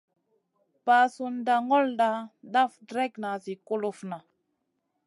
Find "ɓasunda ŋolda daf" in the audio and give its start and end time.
0.85-2.71